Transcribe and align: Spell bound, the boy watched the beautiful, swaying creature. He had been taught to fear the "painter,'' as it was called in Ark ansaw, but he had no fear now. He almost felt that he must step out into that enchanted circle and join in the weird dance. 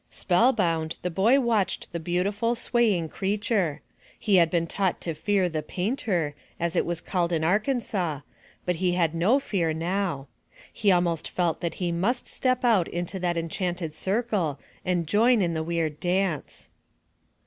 Spell 0.09 0.51
bound, 0.51 0.97
the 1.03 1.11
boy 1.11 1.39
watched 1.39 1.91
the 1.93 1.99
beautiful, 1.99 2.55
swaying 2.55 3.07
creature. 3.09 3.81
He 4.17 4.37
had 4.37 4.49
been 4.49 4.65
taught 4.65 4.99
to 5.01 5.13
fear 5.13 5.47
the 5.47 5.61
"painter,'' 5.61 6.33
as 6.59 6.75
it 6.75 6.87
was 6.87 7.01
called 7.01 7.31
in 7.31 7.43
Ark 7.43 7.65
ansaw, 7.67 8.23
but 8.65 8.77
he 8.77 8.93
had 8.93 9.13
no 9.13 9.37
fear 9.37 9.73
now. 9.73 10.27
He 10.73 10.91
almost 10.91 11.29
felt 11.29 11.61
that 11.61 11.75
he 11.75 11.91
must 11.91 12.25
step 12.25 12.65
out 12.65 12.87
into 12.87 13.19
that 13.19 13.37
enchanted 13.37 13.93
circle 13.93 14.57
and 14.83 15.05
join 15.05 15.39
in 15.39 15.53
the 15.53 15.61
weird 15.61 15.99
dance. 15.99 16.71